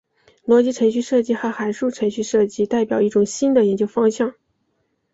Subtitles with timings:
[0.47, 4.33] 逻辑程序设计和函数程序设计代表一种新的研究方向。